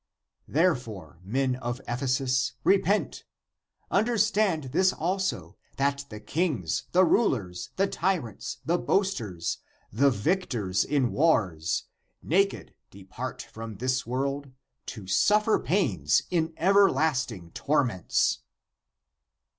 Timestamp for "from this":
13.43-14.03